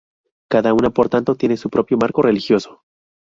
Cada 0.49 0.73
una 0.73 0.89
por 0.89 1.09
tanto 1.09 1.35
tiene 1.35 1.57
su 1.57 1.69
propio 1.69 1.95
marco 1.95 2.23
religioso. 2.23 2.81